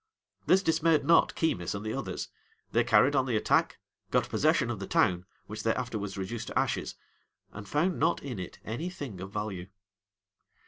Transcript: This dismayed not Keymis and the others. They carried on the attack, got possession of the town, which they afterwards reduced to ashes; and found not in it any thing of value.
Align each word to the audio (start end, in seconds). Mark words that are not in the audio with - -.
This 0.47 0.63
dismayed 0.63 1.05
not 1.05 1.35
Keymis 1.35 1.75
and 1.75 1.85
the 1.85 1.93
others. 1.93 2.29
They 2.71 2.83
carried 2.83 3.15
on 3.15 3.27
the 3.27 3.37
attack, 3.37 3.77
got 4.09 4.27
possession 4.29 4.71
of 4.71 4.79
the 4.79 4.87
town, 4.87 5.27
which 5.45 5.61
they 5.61 5.75
afterwards 5.75 6.17
reduced 6.17 6.47
to 6.47 6.57
ashes; 6.57 6.95
and 7.51 7.69
found 7.69 7.99
not 7.99 8.19
in 8.23 8.39
it 8.39 8.57
any 8.65 8.89
thing 8.89 9.21
of 9.21 9.31
value. 9.31 9.67